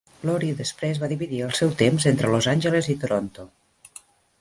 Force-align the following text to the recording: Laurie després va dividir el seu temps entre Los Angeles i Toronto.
Laurie 0.27 0.55
després 0.61 1.01
va 1.03 1.09
dividir 1.11 1.43
el 1.49 1.53
seu 1.61 1.75
temps 1.83 2.09
entre 2.15 2.35
Los 2.37 2.51
Angeles 2.57 2.93
i 2.95 2.97
Toronto. 3.07 3.51